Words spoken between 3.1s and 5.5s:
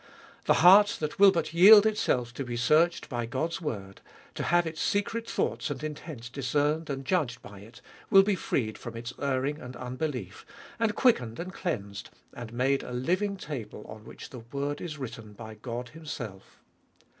God's word, to have its secret